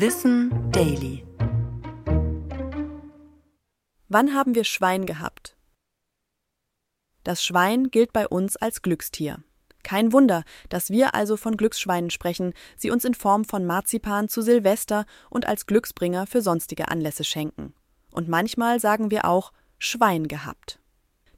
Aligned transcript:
Wissen 0.00 0.70
Daily. 0.70 1.26
Wann 4.08 4.32
haben 4.32 4.54
wir 4.54 4.62
Schwein 4.62 5.06
gehabt? 5.06 5.56
Das 7.24 7.44
Schwein 7.44 7.90
gilt 7.90 8.12
bei 8.12 8.28
uns 8.28 8.54
als 8.54 8.82
Glückstier. 8.82 9.42
Kein 9.82 10.12
Wunder, 10.12 10.44
dass 10.68 10.90
wir 10.90 11.16
also 11.16 11.36
von 11.36 11.56
Glücksschweinen 11.56 12.10
sprechen, 12.10 12.52
sie 12.76 12.92
uns 12.92 13.04
in 13.04 13.14
Form 13.14 13.44
von 13.44 13.66
Marzipan 13.66 14.28
zu 14.28 14.40
Silvester 14.40 15.04
und 15.30 15.48
als 15.48 15.66
Glücksbringer 15.66 16.28
für 16.28 16.42
sonstige 16.42 16.86
Anlässe 16.86 17.24
schenken. 17.24 17.74
Und 18.12 18.28
manchmal 18.28 18.78
sagen 18.78 19.10
wir 19.10 19.24
auch 19.24 19.52
Schwein 19.78 20.28
gehabt. 20.28 20.78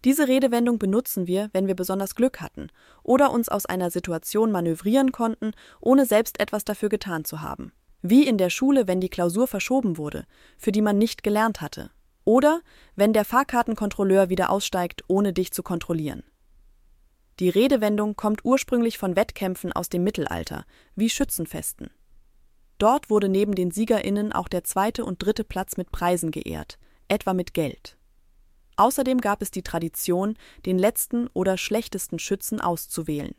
Diese 0.05 0.29
Redewendung 0.29 0.79
benutzen 0.79 1.27
wir, 1.27 1.49
wenn 1.55 1.67
wir 1.67 1.77
besonders 1.77 2.15
Glück 2.15 2.43
hatten 2.43 2.69
oder 3.03 3.31
uns 3.31 3.49
aus 3.49 3.65
einer 3.65 3.91
Situation 3.91 4.53
manövrieren 4.53 5.13
konnten, 5.13 5.53
ohne 5.81 6.05
selbst 6.05 6.39
etwas 6.41 6.67
dafür 6.67 6.91
getan 6.91 7.25
zu 7.25 7.41
haben. 7.41 7.73
Wie 8.03 8.27
in 8.27 8.39
der 8.39 8.51
Schule, 8.51 8.89
wenn 8.89 9.01
die 9.01 9.09
Klausur 9.09 9.47
verschoben 9.47 9.99
wurde, 9.99 10.25
für 10.57 10.73
die 10.73 10.83
man 10.83 10.97
nicht 10.99 11.23
gelernt 11.23 11.61
hatte. 11.61 11.91
Oder 12.25 12.61
wenn 12.97 13.13
der 13.13 13.25
Fahrkartenkontrolleur 13.25 14.29
wieder 14.29 14.51
aussteigt, 14.51 15.05
ohne 15.09 15.33
dich 15.33 15.53
zu 15.53 15.63
kontrollieren. 15.63 16.23
Die 17.41 17.49
Redewendung 17.49 18.17
kommt 18.17 18.45
ursprünglich 18.45 18.99
von 18.99 19.17
Wettkämpfen 19.17 19.73
aus 19.73 19.89
dem 19.89 20.05
Mittelalter, 20.05 20.65
wie 20.95 21.09
Schützenfesten. 21.09 21.91
Dort 22.79 23.11
wurde 23.11 23.29
neben 23.29 23.55
den 23.55 23.71
SiegerInnen 23.71 24.33
auch 24.33 24.49
der 24.49 24.65
zweite 24.65 25.05
und 25.05 25.23
dritte 25.23 25.45
Platz 25.45 25.77
mit 25.77 25.91
Preisen 25.91 26.31
geehrt, 26.31 26.79
etwa 27.09 27.35
mit 27.35 27.55
Geld. 27.55 27.97
Außerdem 28.77 29.21
gab 29.21 29.43
es 29.43 29.51
die 29.51 29.63
Tradition, 29.63 30.37
den 30.65 30.79
letzten 30.79 31.29
oder 31.35 31.59
schlechtesten 31.59 32.19
Schützen 32.19 32.61
auszuwählen. 32.61 33.35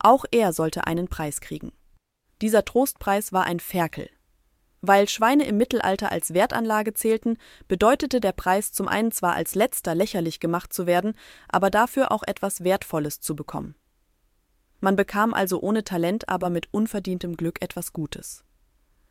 Auch 0.00 0.24
er 0.32 0.52
sollte 0.52 0.86
einen 0.86 1.06
Preis 1.06 1.40
kriegen. 1.40 1.72
Dieser 2.42 2.64
Trostpreis 2.64 3.32
war 3.32 3.44
ein 3.44 3.60
Ferkel. 3.60 4.10
Weil 4.80 5.08
Schweine 5.08 5.46
im 5.46 5.56
Mittelalter 5.56 6.10
als 6.10 6.34
Wertanlage 6.34 6.92
zählten, 6.92 7.38
bedeutete 7.68 8.20
der 8.20 8.32
Preis 8.32 8.72
zum 8.72 8.88
einen 8.88 9.12
zwar 9.12 9.34
als 9.34 9.54
letzter 9.54 9.94
lächerlich 9.94 10.40
gemacht 10.40 10.72
zu 10.72 10.86
werden, 10.86 11.14
aber 11.48 11.70
dafür 11.70 12.10
auch 12.10 12.24
etwas 12.24 12.64
Wertvolles 12.64 13.20
zu 13.20 13.36
bekommen. 13.36 13.76
Man 14.80 14.96
bekam 14.96 15.32
also 15.32 15.60
ohne 15.60 15.84
Talent, 15.84 16.28
aber 16.28 16.50
mit 16.50 16.66
unverdientem 16.72 17.36
Glück 17.36 17.62
etwas 17.62 17.92
Gutes. 17.92 18.42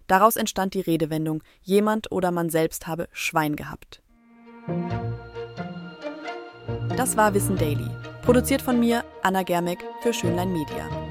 Daraus 0.08 0.36
entstand 0.36 0.74
die 0.74 0.82
Redewendung, 0.82 1.42
jemand 1.62 2.12
oder 2.12 2.32
man 2.32 2.50
selbst 2.50 2.86
habe 2.86 3.08
Schwein 3.14 3.56
gehabt. 3.56 4.04
Das 6.98 7.16
war 7.16 7.34
Wissen 7.34 7.56
Daily, 7.56 7.88
produziert 8.24 8.62
von 8.62 8.78
mir, 8.78 9.06
Anna 9.24 9.44
Germeck, 9.44 9.80
für 10.02 10.14
Schönlein 10.14 10.52
Media. 10.52 11.11